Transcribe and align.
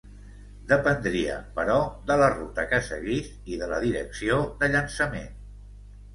Dependria, 0.69 1.35
però, 1.59 1.75
de 2.07 2.17
la 2.21 2.31
ruta 2.37 2.65
que 2.73 2.81
seguís 2.89 3.31
i 3.53 3.61
de 3.61 3.69
la 3.75 3.83
direcció 3.85 4.41
de 4.65 4.73
llançament. 4.75 5.31